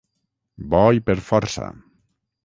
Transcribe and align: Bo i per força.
Bo 0.71 0.79
i 0.99 1.03
per 1.09 1.15
força. 1.27 1.67